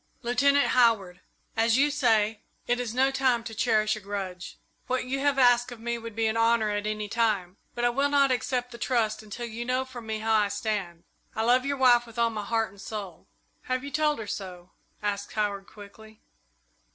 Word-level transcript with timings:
"Lieutenant 0.23 0.69
Howard, 0.69 1.21
as 1.55 1.77
you 1.77 1.91
say, 1.91 2.41
it 2.65 2.79
is 2.79 2.91
no 2.95 3.11
time 3.11 3.43
to 3.43 3.53
cherish 3.53 3.95
a 3.95 3.99
grudge. 3.99 4.57
What 4.87 5.05
you 5.05 5.19
have 5.19 5.37
asked 5.37 5.71
of 5.71 5.79
me 5.79 5.99
would 5.99 6.15
be 6.15 6.25
an 6.25 6.35
honour 6.35 6.71
at 6.71 6.87
any 6.87 7.07
time, 7.07 7.57
but 7.75 7.85
I 7.85 7.89
will 7.89 8.09
not 8.09 8.31
accept 8.31 8.71
the 8.71 8.79
trust 8.79 9.21
until 9.21 9.45
you 9.45 9.63
know 9.63 9.85
from 9.85 10.07
me 10.07 10.17
how 10.17 10.33
I 10.33 10.47
stand. 10.47 11.03
I 11.35 11.43
love 11.43 11.67
your 11.67 11.77
wife 11.77 12.07
with 12.07 12.17
all 12.17 12.31
my 12.31 12.43
heart 12.43 12.71
and 12.71 12.81
soul." 12.81 13.27
"Have 13.65 13.83
you 13.83 13.91
told 13.91 14.17
her 14.17 14.25
so?" 14.25 14.71
asked 15.03 15.33
Howard, 15.33 15.67
quickly. 15.67 16.19